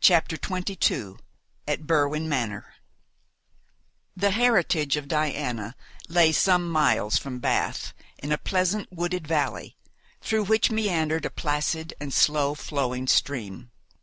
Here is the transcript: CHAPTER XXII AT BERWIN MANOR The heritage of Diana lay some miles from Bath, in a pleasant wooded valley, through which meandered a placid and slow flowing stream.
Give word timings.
CHAPTER 0.00 0.36
XXII 0.42 1.16
AT 1.68 1.86
BERWIN 1.86 2.30
MANOR 2.30 2.76
The 4.16 4.30
heritage 4.30 4.96
of 4.96 5.06
Diana 5.06 5.76
lay 6.08 6.32
some 6.32 6.66
miles 6.70 7.18
from 7.18 7.40
Bath, 7.40 7.92
in 8.16 8.32
a 8.32 8.38
pleasant 8.38 8.90
wooded 8.90 9.26
valley, 9.26 9.76
through 10.22 10.44
which 10.44 10.70
meandered 10.70 11.26
a 11.26 11.30
placid 11.30 11.92
and 12.00 12.10
slow 12.14 12.54
flowing 12.54 13.06
stream. 13.06 13.70